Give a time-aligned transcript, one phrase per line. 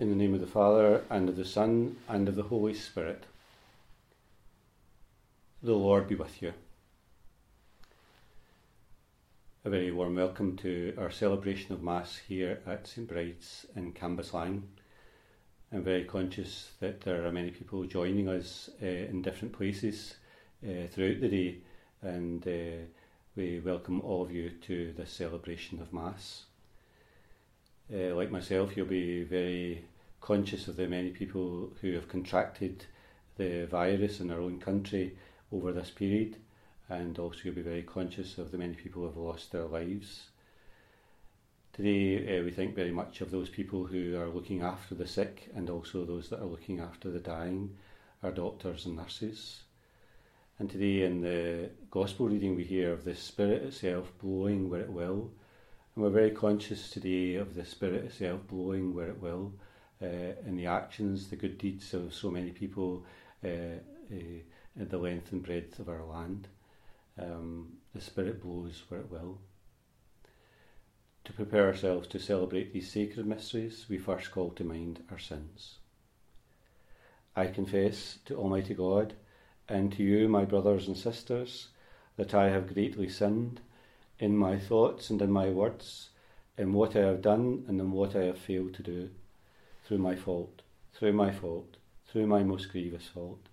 [0.00, 3.24] In the name of the Father, and of the Son, and of the Holy Spirit.
[5.62, 6.54] The Lord be with you.
[9.62, 14.62] A very warm welcome to our celebration of Mass here at St Bride's in Cambuslang.
[15.70, 20.14] I'm very conscious that there are many people joining us uh, in different places
[20.66, 21.58] uh, throughout the day,
[22.00, 22.86] and uh,
[23.36, 26.44] we welcome all of you to this celebration of Mass.
[27.92, 29.84] Like myself, you'll be very
[30.20, 32.84] conscious of the many people who have contracted
[33.36, 35.16] the virus in our own country
[35.52, 36.36] over this period,
[36.88, 40.28] and also you'll be very conscious of the many people who have lost their lives.
[41.72, 45.50] Today, uh, we think very much of those people who are looking after the sick
[45.54, 47.76] and also those that are looking after the dying,
[48.22, 49.62] our doctors and nurses.
[50.58, 54.92] And today, in the Gospel reading, we hear of the Spirit itself blowing where it
[54.92, 55.30] will.
[55.94, 59.54] And we're very conscious today of the Spirit itself blowing where it will
[60.02, 63.04] uh, in the actions, the good deeds of so many people
[63.44, 64.40] uh, uh,
[64.76, 66.48] in the length and breadth of our land.
[67.20, 69.38] Um, the Spirit blows where it will.
[71.24, 75.76] To prepare ourselves to celebrate these sacred mysteries, we first call to mind our sins.
[77.36, 79.14] I confess to Almighty God
[79.68, 81.68] and to you, my brothers and sisters,
[82.16, 83.60] that I have greatly sinned
[84.18, 86.08] in my thoughts and in my words,
[86.56, 89.10] in what I have done and in what I have failed to do
[89.90, 90.62] through my fault,
[90.94, 93.48] through my fault, through my most grievous fault.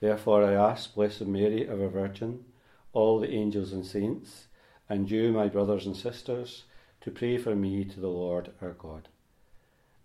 [0.00, 2.46] Therefore I ask Blessed Mary, our Virgin,
[2.92, 4.48] all the angels and saints,
[4.88, 6.64] and you, my brothers and sisters,
[7.02, 9.06] to pray for me to the Lord our God.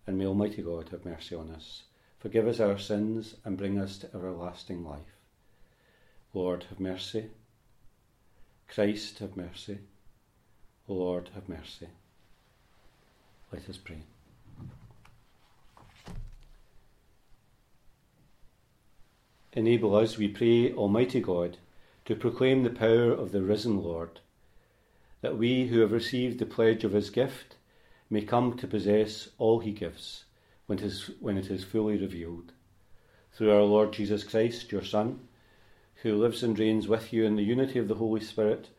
[0.05, 1.81] And may Almighty God have mercy on us,
[2.19, 5.17] forgive us our sins, and bring us to everlasting life.
[6.35, 7.31] Lord, have mercy.
[8.67, 9.79] Christ, have mercy.
[10.87, 11.87] Lord, have mercy.
[13.51, 14.03] Let us pray.
[19.55, 21.57] Enable us, we pray, Almighty God,
[22.05, 24.19] to proclaim the power of the risen Lord,
[25.21, 27.55] that we who have received the pledge of his gift
[28.09, 30.25] may come to possess all he gives
[30.65, 32.51] when it is, when it is fully revealed.
[33.31, 35.19] Through our Lord Jesus Christ, your Son,
[36.01, 38.69] who lives and reigns with you in the unity of the Holy Spirit,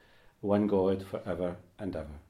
[0.40, 2.23] one God for ever and ever.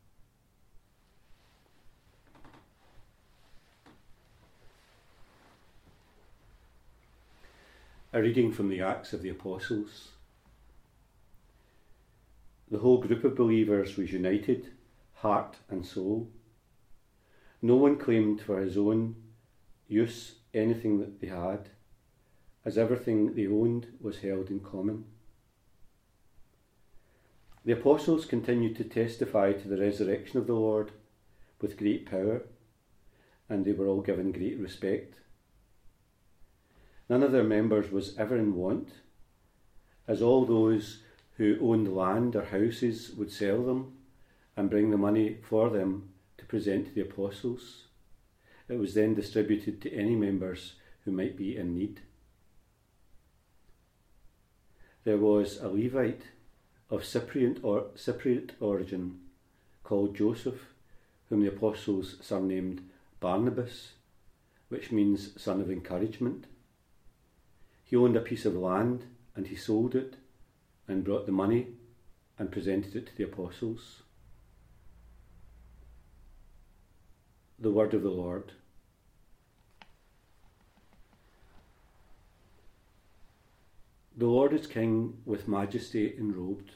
[8.15, 10.11] A reading from the Acts of the Apostles.
[12.71, 14.69] The whole group of believers was united,
[15.15, 16.31] heart and soul.
[17.61, 19.17] No one claimed for his own
[19.89, 21.71] use anything that they had,
[22.65, 25.07] as everything they owned was held in common.
[27.65, 30.93] The apostles continued to testify to the resurrection of the Lord
[31.61, 32.43] with great power,
[33.49, 35.17] and they were all given great respect.
[37.15, 38.89] None of their members was ever in want,
[40.09, 40.99] as all those
[41.37, 43.99] who owned land or houses would sell them
[44.57, 46.09] and bring the money for them
[46.39, 47.85] to present to the apostles.
[48.69, 50.73] It was then distributed to any members
[51.05, 52.01] who might be in need.
[55.05, 56.25] There was a Levite
[56.91, 59.21] of Cypriot, or, Cypriot origin
[59.85, 60.75] called Joseph,
[61.29, 63.93] whom the apostles surnamed Barnabas,
[64.69, 66.47] which means son of encouragement.
[67.85, 69.05] He owned a piece of land
[69.37, 70.17] and he sold it
[70.89, 71.69] and brought the money
[72.39, 74.03] and presented it to the apostles.
[77.59, 78.53] The word of the Lord.
[84.17, 86.71] The Lord is King with majesty enrobed.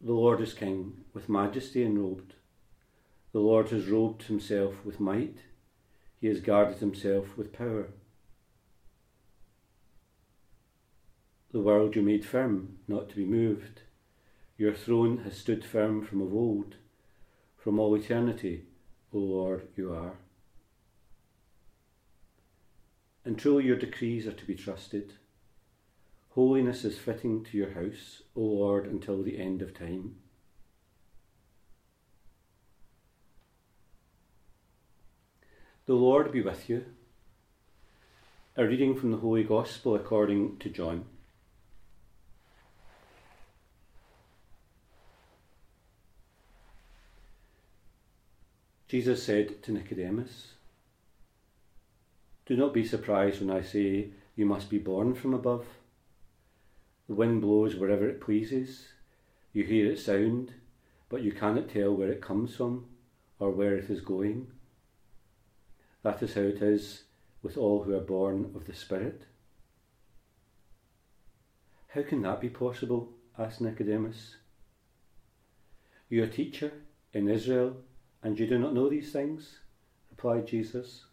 [0.00, 2.32] The Lord is King with majesty enrobed.
[3.32, 5.36] The Lord has robed himself with might.
[6.20, 7.88] He has guarded himself with power.
[11.52, 13.82] The world you made firm, not to be moved.
[14.56, 16.76] Your throne has stood firm from of old.
[17.58, 18.64] From all eternity,
[19.12, 20.14] O Lord, you are.
[23.26, 25.12] And truly your decrees are to be trusted.
[26.30, 30.16] Holiness is fitting to your house, O Lord, until the end of time.
[35.84, 36.86] The Lord be with you.
[38.56, 41.04] A reading from the Holy Gospel according to John.
[48.92, 50.48] Jesus said to Nicodemus,
[52.44, 55.64] Do not be surprised when I say you must be born from above.
[57.08, 58.88] The wind blows wherever it pleases.
[59.54, 60.52] You hear its sound,
[61.08, 62.84] but you cannot tell where it comes from
[63.38, 64.48] or where it is going.
[66.02, 67.04] That is how it is
[67.42, 69.22] with all who are born of the Spirit.
[71.94, 73.08] How can that be possible?
[73.38, 74.36] asked Nicodemus.
[76.10, 76.72] You a teacher
[77.14, 77.76] in Israel,
[78.22, 79.58] and you do not know these things?
[80.10, 81.04] replied Jesus.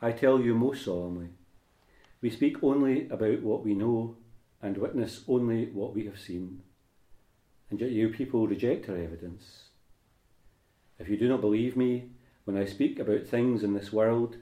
[0.00, 1.28] I tell you most solemnly,
[2.20, 4.16] we speak only about what we know
[4.62, 6.62] and witness only what we have seen.
[7.70, 9.64] And yet you people reject our evidence.
[10.98, 12.10] If you do not believe me
[12.44, 14.36] when I speak about things in this world,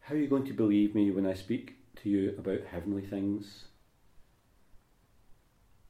[0.00, 3.64] how are you going to believe me when I speak to you about heavenly things?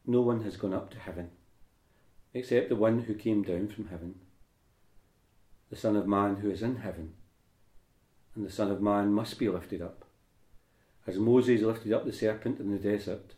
[0.07, 1.31] No one has gone up to heaven
[2.35, 4.15] except the one who came down from heaven,
[5.71, 7.15] the Son of Man who is in heaven.
[8.35, 10.05] And the Son of Man must be lifted up,
[11.07, 13.35] as Moses lifted up the serpent in the desert,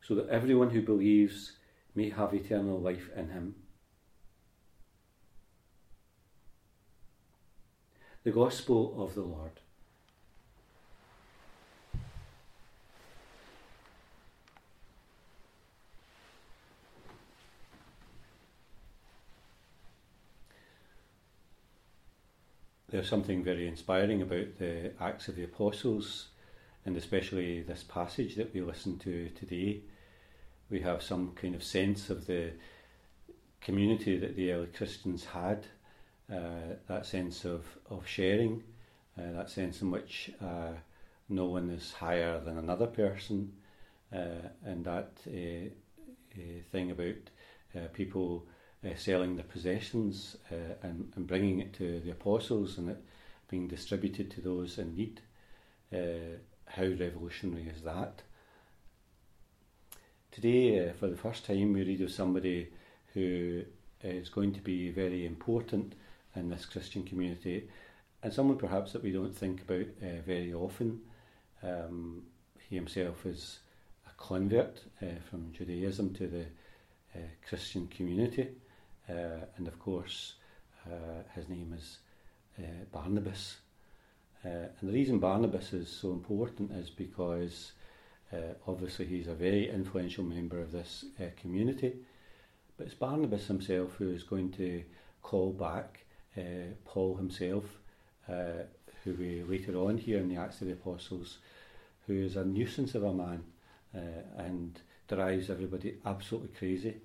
[0.00, 1.52] so that everyone who believes
[1.94, 3.54] may have eternal life in him.
[8.24, 9.60] The Gospel of the Lord.
[22.90, 26.28] There's something very inspiring about the Acts of the Apostles,
[26.86, 29.82] and especially this passage that we listen to today.
[30.70, 32.52] We have some kind of sense of the
[33.60, 35.66] community that the early Christians had,
[36.32, 38.62] uh, that sense of, of sharing,
[39.18, 40.72] uh, that sense in which uh,
[41.28, 43.52] no one is higher than another person,
[44.14, 45.68] uh, and that uh,
[46.40, 48.46] uh, thing about people
[48.84, 53.02] uh, selling their possessions uh, and, and bringing it to the apostles and it
[53.48, 55.20] being distributed to those in need.
[55.92, 56.36] Uh,
[56.66, 58.22] how revolutionary is that?
[60.30, 62.68] Today, uh, for the first time, we read of somebody
[63.14, 63.62] who
[64.02, 65.94] is going to be very important
[66.36, 67.68] in this Christian community
[68.22, 71.00] and someone perhaps that we don't think about uh, very often.
[71.62, 72.22] Um,
[72.68, 73.60] he himself is
[74.06, 76.44] a convert uh, from Judaism to the
[77.48, 78.48] Christian community.
[79.08, 80.34] Uh, and of course,
[80.86, 81.98] uh, his name is
[82.58, 83.56] uh, Barnabas.
[84.44, 87.72] and the reason Barnabas is so important is because
[88.66, 91.06] obviously he's a very influential member of this
[91.40, 91.94] community.
[92.76, 94.84] But it's Barnabas himself who is going to
[95.22, 96.04] call back
[96.84, 97.64] Paul himself,
[98.28, 101.38] who we later on hear in the Acts of the Apostles,
[102.06, 103.42] who is a nuisance of a man
[103.94, 106.96] uh, and drives everybody absolutely crazy,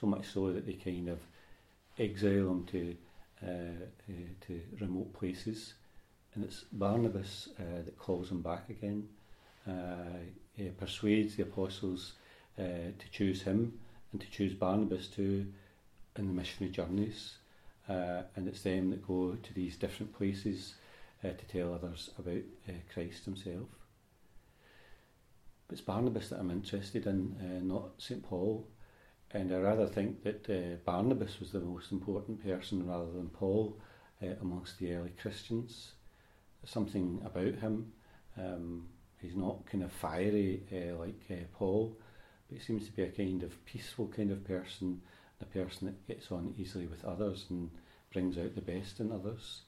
[0.00, 1.18] so much so that they kind of
[1.98, 2.96] exile them to
[3.40, 4.12] uh, uh,
[4.46, 5.74] to remote places,
[6.34, 9.08] and it's Barnabas uh, that calls them back again.
[10.56, 12.14] he persuades the apostles
[12.56, 13.78] to choose him
[14.10, 15.46] and to choose Barnabas too
[16.16, 17.36] in the missionary journeys.
[17.88, 20.74] Uh, and it's them that go to these different places
[21.24, 23.68] uh, to tell others about uh, Christ himself.
[25.68, 28.22] But it's Barnabas that I'm interested in, not St.
[28.22, 28.66] Paul.
[29.32, 33.78] And I rather think that uh, Barnabas was the most important person rather than Paul
[34.22, 35.92] uh, amongst the early Christians.
[36.64, 37.92] Something about him.
[38.38, 38.88] Um,
[39.20, 41.96] he's not kind of fiery uh, like uh, Paul,
[42.48, 45.02] but he seems to be a kind of peaceful kind of person,
[45.42, 47.70] a person that gets on easily with others and
[48.12, 49.62] brings out the best in others.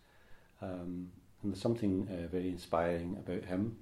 [0.62, 1.10] Um,
[1.42, 3.76] and there's something uh, very inspiring about him.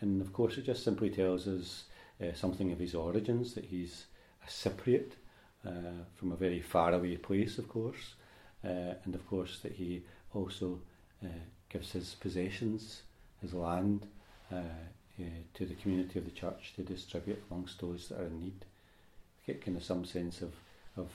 [0.00, 1.84] And of course, it just simply tells us
[2.20, 4.06] uh, something of his origins that he's
[4.48, 5.12] Cypriot
[5.66, 8.14] uh, from a very faraway place, of course,
[8.64, 10.80] uh, and of course that he also
[11.24, 11.28] uh,
[11.68, 13.02] gives his possessions,
[13.40, 14.06] his land,
[14.52, 14.56] uh,
[15.18, 15.24] uh,
[15.54, 18.64] to the community of the church to distribute amongst those that are in need.
[19.46, 20.52] Get kind of some sense of
[20.96, 21.10] of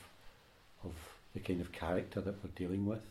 [0.84, 0.94] of
[1.34, 3.02] the kind of character that we're dealing with.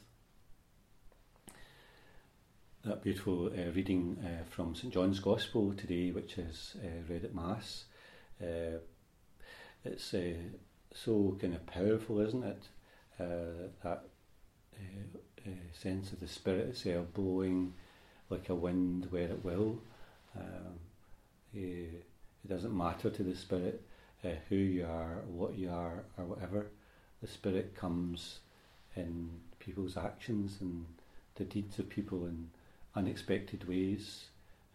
[2.84, 7.36] That beautiful uh, reading uh, from St John's Gospel today, which is uh, read at
[7.36, 7.86] Mass,
[9.84, 10.34] it's uh,
[10.94, 12.64] so kind of powerful, isn't it?
[13.20, 14.04] Uh, that
[14.76, 17.74] uh, uh, sense of the Spirit itself blowing
[18.30, 19.80] like a wind where it will.
[20.36, 20.80] Um,
[21.56, 23.82] uh, it doesn't matter to the Spirit
[24.50, 26.68] who you are, what you are, or whatever.
[27.22, 28.40] The Spirit comes
[28.96, 30.86] in people's actions and
[31.36, 32.50] the deeds of people in
[32.96, 34.26] unexpected ways.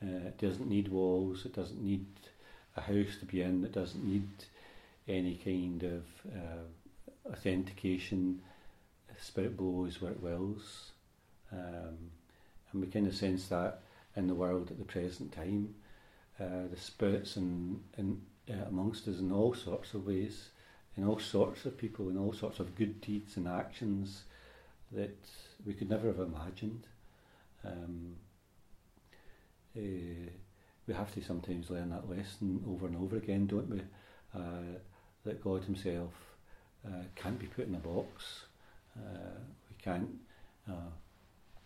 [0.02, 2.06] Uh, it doesn't need walls, it doesn't need
[2.76, 4.28] a house to be in, it doesn't need
[5.08, 8.40] any kind of uh, authentication,
[9.20, 10.92] spirit blows where it wills.
[11.52, 12.10] Um,
[12.72, 13.82] and we kind of sense that
[14.16, 15.75] in the world at the present time.
[16.40, 18.20] Uh, the spirits in, in
[18.50, 20.50] uh, amongst us in all sorts of ways,
[20.96, 24.25] in all sorts of people, in all sorts of good deeds and actions
[24.92, 25.18] that
[25.64, 26.86] we could never have imagined.
[27.64, 28.16] Um,
[29.76, 30.30] uh,
[30.86, 33.80] we have to sometimes learn that lesson over and over again, don't we?
[35.26, 36.12] Uh, that God Himself
[36.87, 38.45] uh, can't be put in a box.
[38.97, 40.09] Uh, we can't
[40.68, 40.90] uh,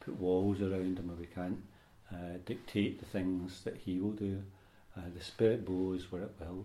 [0.00, 1.62] put walls around Him, or we can't
[2.12, 4.42] uh, dictate the things that He will do.
[4.96, 6.64] Uh, the Spirit blows where it will,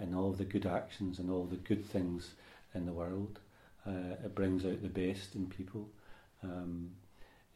[0.00, 2.32] and all the good actions and all the good things
[2.74, 3.38] in the world.
[3.86, 5.88] it brings out the best in people.
[6.42, 6.90] Um,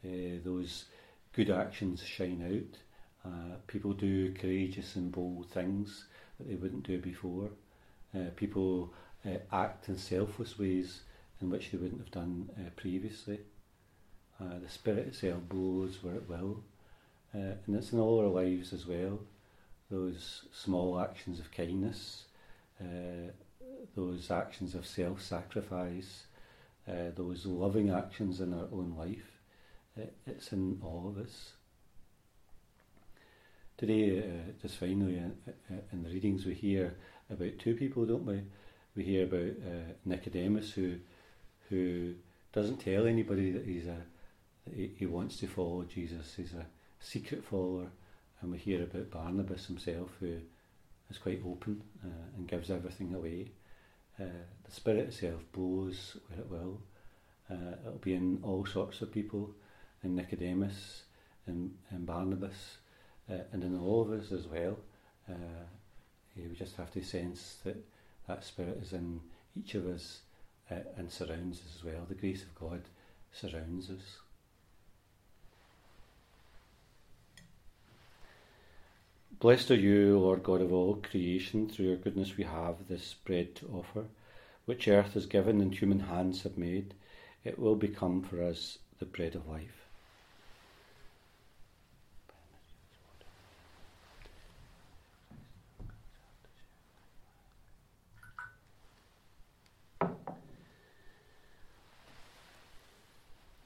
[0.02, 0.86] those
[1.34, 3.30] good actions shine out.
[3.30, 6.06] Uh, people do courageous and bold things
[6.38, 7.50] that they wouldn't do before.
[8.14, 8.92] Uh, people
[9.26, 11.00] uh, act in selfless ways
[11.40, 13.40] in which they wouldn't have done uh, previously.
[14.40, 16.62] Uh, the Spirit itself blows where it will,
[17.34, 19.18] uh, and it's in all our lives as well.
[19.90, 22.24] Those small actions of kindness,
[23.94, 26.24] those actions of self sacrifice,
[26.86, 29.38] those loving actions in our own life,
[30.26, 31.52] it's in all of us.
[33.82, 36.94] Today, uh, just finally, uh, uh, in the readings, we hear
[37.32, 38.42] about two people, don't we?
[38.94, 40.96] We hear about uh, Nicodemus, who
[41.68, 42.14] who
[42.52, 43.96] doesn't tell anybody that he's a
[44.66, 46.34] that he, he wants to follow Jesus.
[46.36, 46.66] He's a
[47.00, 47.88] secret follower,
[48.40, 50.36] and we hear about Barnabas himself, who
[51.10, 53.50] is quite open uh, and gives everything away.
[54.20, 56.80] Uh, the Spirit itself blows where it will.
[57.50, 59.50] it'll be in all sorts of people,
[60.02, 61.02] in Nicodemus
[61.46, 62.78] and, and Barnabas
[63.30, 64.78] uh, and in all of us as well.
[65.28, 65.66] Uh,
[66.36, 67.82] we just have to sense that
[68.28, 69.20] that Spirit is in
[69.58, 70.20] each of us
[70.70, 72.06] uh, and surrounds us as well.
[72.08, 72.82] The grace of God
[73.32, 74.18] surrounds us.
[79.40, 83.56] Blessed are you, Lord God of all creation, through your goodness we have this bread
[83.56, 84.04] to offer,
[84.66, 86.94] which earth has given and human hands have made.
[87.44, 89.81] It will become for us the bread of life.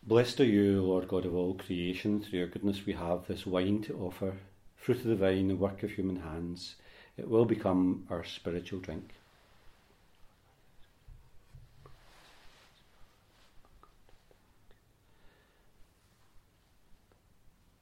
[0.08, 2.20] Blessed are you, Lord God of all creation.
[2.20, 4.34] Through your goodness we have this wine to offer,
[4.76, 6.76] fruit of the vine, the work of human hands.
[7.16, 9.14] It will become our spiritual drink.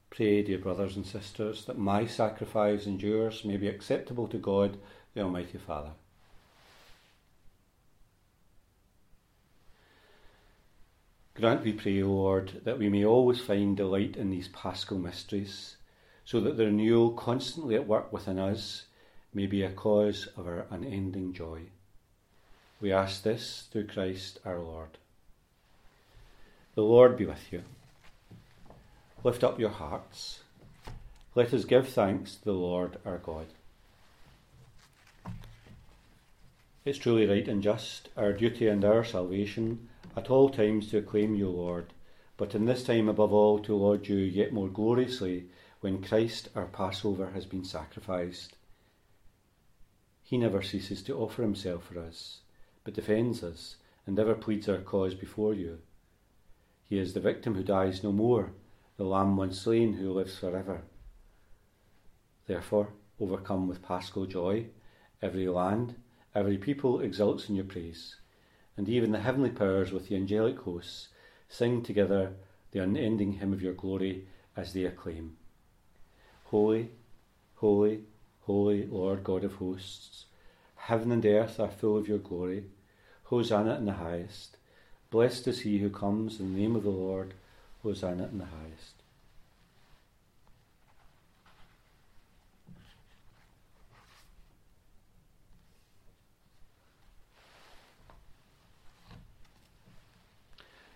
[0.08, 4.78] Pray, dear brothers and sisters, that my sacrifice and yours may be acceptable to God,
[5.12, 5.90] the Almighty Father.
[11.44, 15.76] Grant, we pray, O Lord, that we may always find delight in these paschal mysteries,
[16.24, 18.86] so that the renewal constantly at work within us
[19.34, 21.64] may be a cause of our unending joy.
[22.80, 24.96] We ask this through Christ our Lord.
[26.76, 27.64] The Lord be with you.
[29.22, 30.40] Lift up your hearts.
[31.34, 33.48] Let us give thanks to the Lord our God.
[36.86, 41.34] It's truly right and just, our duty and our salvation at all times to acclaim
[41.34, 41.92] you, Lord,
[42.36, 45.46] but in this time above all to laud you yet more gloriously
[45.80, 48.56] when Christ our Passover has been sacrificed.
[50.22, 52.40] He never ceases to offer himself for us,
[52.84, 55.78] but defends us and ever pleads our cause before you.
[56.84, 58.52] He is the victim who dies no more,
[58.96, 60.82] the Lamb once slain who lives forever.
[62.46, 64.66] Therefore, overcome with paschal joy,
[65.22, 65.96] every land,
[66.34, 68.16] every people exults in your praise
[68.76, 71.08] and even the heavenly powers with the angelic hosts
[71.48, 72.32] sing together
[72.72, 74.26] the unending hymn of your glory
[74.56, 75.36] as they acclaim
[76.44, 76.90] Holy,
[77.56, 78.00] holy,
[78.42, 80.26] holy Lord God of hosts,
[80.76, 82.64] heaven and earth are full of your glory.
[83.24, 84.56] Hosanna in the highest.
[85.10, 87.34] Blessed is he who comes in the name of the Lord.
[87.82, 89.03] Hosanna in the highest.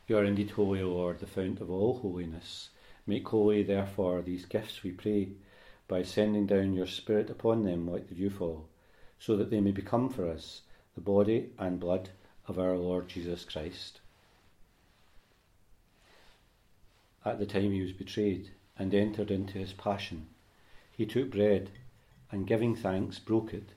[0.09, 2.71] You are indeed holy, Lord, the fount of all holiness.
[3.07, 5.33] Make holy, therefore, these gifts, we pray,
[5.87, 8.71] by sending down your Spirit upon them like the dewfall,
[9.19, 10.63] so that they may become for us
[10.95, 12.09] the body and blood
[12.47, 14.01] of our Lord Jesus Christ.
[17.23, 20.29] At the time he was betrayed and entered into his passion,
[20.91, 21.69] he took bread
[22.33, 23.75] and giving thanks broke it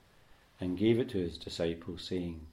[0.62, 2.48] and gave it to his disciples, saying,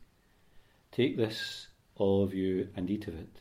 [0.91, 3.41] Take this, all of you, and eat of it.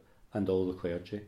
[0.33, 1.21] and all the clergy.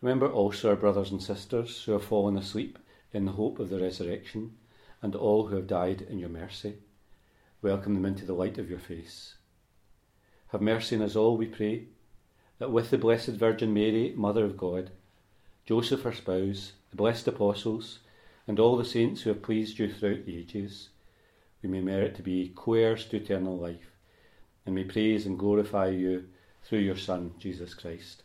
[0.00, 2.78] Remember also our brothers and sisters who have fallen asleep
[3.12, 4.52] in the hope of the resurrection,
[5.00, 6.76] and all who have died in your mercy.
[7.60, 9.34] Welcome them into the light of your face.
[10.48, 11.86] Have mercy on us all, we pray,
[12.58, 14.90] that with the Blessed Virgin Mary, Mother of God,
[15.64, 18.00] Joseph, her spouse, the blessed apostles,
[18.46, 20.88] and all the saints who have pleased you throughout the ages,
[21.62, 23.92] we may merit to be co heirs to eternal life,
[24.66, 26.24] and may praise and glorify you
[26.64, 28.22] through your Son, Jesus Christ.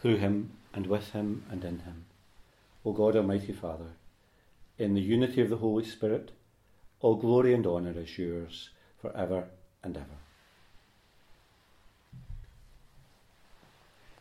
[0.00, 2.04] Through him, and with him, and in him,
[2.84, 3.92] O God Almighty Father,
[4.78, 6.30] in the unity of the Holy Spirit,
[7.00, 9.44] all glory and honour is yours for ever
[9.82, 10.06] and ever.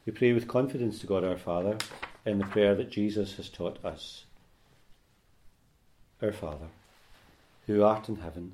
[0.06, 1.78] We pray with confidence to God our Father
[2.26, 4.24] in the prayer that Jesus has taught us.
[6.22, 6.68] Our Father,
[7.68, 8.54] who art in heaven,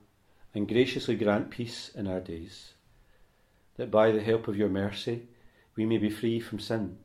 [0.53, 2.73] and graciously grant peace in our days,
[3.77, 5.27] that by the help of your mercy
[5.75, 6.97] we may be free from sin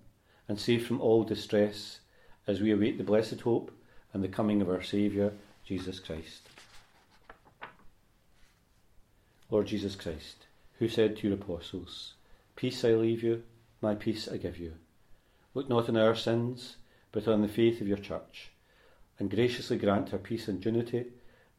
[0.49, 2.01] and safe from all distress
[2.47, 3.71] as we await the blessed hope
[4.13, 5.33] and the coming of our Saviour,
[5.65, 6.49] Jesus Christ.
[9.51, 10.47] Lord Jesus Christ,
[10.79, 12.15] who said to your apostles,
[12.57, 13.43] Peace I leave you,
[13.81, 14.73] my peace I give you.
[15.55, 16.77] Look not on our sins,
[17.13, 18.51] but on the faith of your church,
[19.19, 21.07] and graciously grant her peace and unity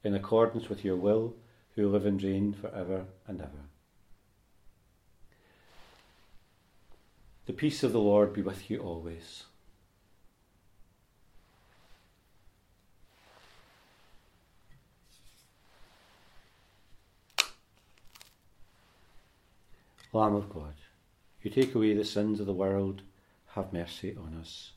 [0.04, 1.36] in accordance with your will,
[1.78, 3.52] who live and reign for ever and ever.
[7.46, 9.44] The peace of the Lord be with you always.
[20.12, 20.74] Lamb of God.
[21.44, 23.04] You take away the sins of the world,
[23.50, 24.72] have mercy on us.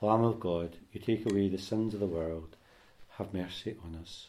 [0.00, 2.54] Lamb of God, you take away the sins of the world,
[3.18, 4.28] have mercy on us.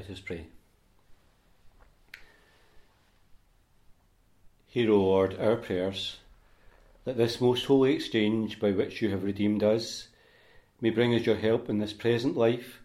[0.00, 0.46] Let us pray.
[4.68, 6.16] Hear, O Lord, our prayers,
[7.04, 10.08] that this most holy exchange by which you have redeemed us
[10.80, 12.80] may bring us your help in this present life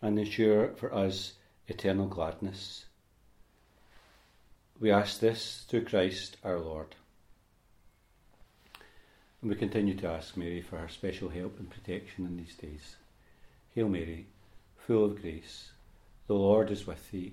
[0.00, 1.32] and ensure for us
[1.66, 2.84] eternal gladness.
[4.78, 6.94] We ask this through Christ our Lord.
[9.42, 12.94] And we continue to ask Mary for her special help and protection in these days.
[13.74, 14.26] Hail Mary,
[14.86, 15.70] full of grace,
[16.30, 17.32] the Lord is with thee.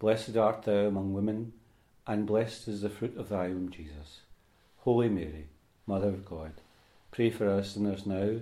[0.00, 1.52] Blessed art thou among women,
[2.08, 4.22] and blessed is the fruit of thy womb, Jesus.
[4.78, 5.46] Holy Mary,
[5.86, 6.54] Mother of God,
[7.12, 8.40] pray for us sinners now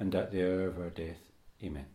[0.00, 1.20] and at the hour of our death.
[1.62, 1.86] Amen.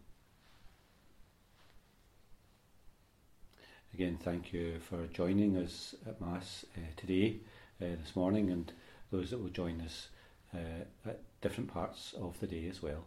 [3.93, 7.39] Again, thank you for joining us at Mass uh, today,
[7.81, 8.71] uh, this morning, and
[9.11, 10.07] those that will join us
[10.53, 13.03] uh, at different parts of the day as well.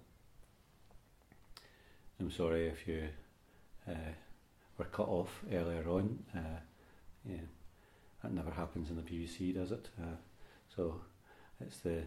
[2.20, 3.04] I'm sorry if you
[3.88, 4.12] uh,
[4.76, 6.18] were cut off earlier on.
[6.34, 6.60] Uh,
[7.24, 7.46] yeah,
[8.22, 9.88] that never happens in the BBC, does it?
[10.00, 10.16] Uh,
[10.74, 11.00] so
[11.60, 12.02] it's the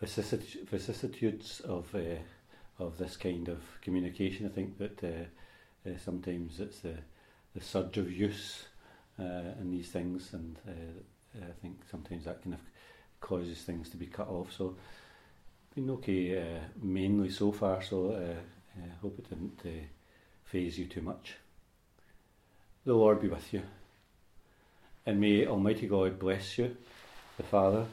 [0.00, 2.18] vicissitudes of uh,
[2.78, 4.46] of this kind of communication.
[4.46, 6.96] I think that uh, uh, sometimes it's the
[7.54, 8.66] the surge of use
[9.18, 10.56] in these things, and
[11.36, 12.60] I think sometimes that kind of
[13.20, 14.52] causes things to be cut off.
[14.52, 14.76] So
[15.74, 17.82] been okay mainly so far.
[17.82, 18.16] So
[18.76, 19.62] I hope it didn't
[20.52, 21.36] faze you too much.
[22.84, 23.62] The Lord be with you,
[25.06, 26.76] and may Almighty God bless you,
[27.38, 27.86] the Father,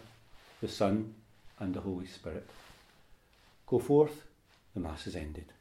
[0.60, 1.14] the Son
[1.58, 2.46] and the Holy Spirit.
[3.66, 4.24] Go forth,
[4.74, 5.54] the Mass is ended.